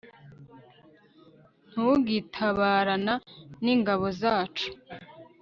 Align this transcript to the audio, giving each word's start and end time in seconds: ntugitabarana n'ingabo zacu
ntugitabarana 1.69 3.13
n'ingabo 3.63 4.05
zacu 4.21 4.67